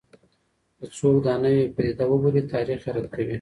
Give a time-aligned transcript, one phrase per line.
[0.77, 3.29] که څوک دا نوې پدیده وبولي، تاریخ یې رد کوي.